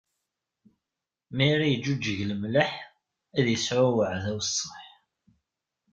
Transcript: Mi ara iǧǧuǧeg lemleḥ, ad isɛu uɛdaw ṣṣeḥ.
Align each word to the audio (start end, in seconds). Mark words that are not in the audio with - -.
Mi 1.35 1.45
ara 1.53 1.65
iǧǧuǧeg 1.73 2.19
lemleḥ, 2.29 2.71
ad 3.37 3.45
isɛu 3.55 3.87
uɛdaw 3.97 4.39
ṣṣeḥ. 4.49 4.85